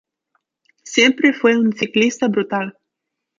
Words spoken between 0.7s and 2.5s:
Siempre fue un ciclista